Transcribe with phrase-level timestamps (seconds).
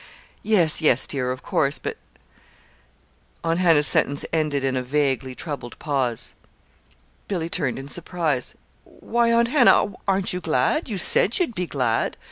[0.41, 1.95] "Yes, yes, dear, of course; but"
[3.43, 6.33] Aunt Hannah's sentence ended in a vaguely troubled pause.
[7.27, 8.55] Billy turned in surprise.
[8.83, 10.89] "Why, Aunt Hannah, aren't you glad?
[10.89, 12.17] You said you'd be glad!"